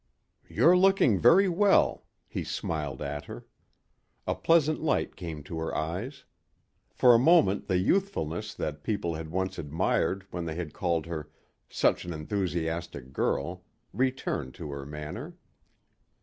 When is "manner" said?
14.87-15.35